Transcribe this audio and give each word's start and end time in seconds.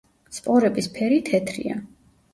სპორების 0.37 0.89
ფერი 0.97 1.19
თეთრია. 1.31 1.77